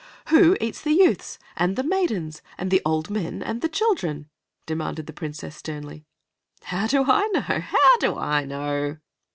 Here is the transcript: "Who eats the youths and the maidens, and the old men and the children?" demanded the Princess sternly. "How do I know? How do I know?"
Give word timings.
"Who 0.29 0.57
eats 0.59 0.81
the 0.81 0.93
youths 0.93 1.37
and 1.55 1.75
the 1.75 1.83
maidens, 1.83 2.41
and 2.57 2.71
the 2.71 2.81
old 2.83 3.11
men 3.11 3.43
and 3.43 3.61
the 3.61 3.69
children?" 3.69 4.29
demanded 4.65 5.05
the 5.05 5.13
Princess 5.13 5.55
sternly. 5.57 6.07
"How 6.63 6.87
do 6.87 7.03
I 7.03 7.27
know? 7.33 7.41
How 7.41 7.97
do 7.99 8.17
I 8.17 8.43
know?" 8.45 8.97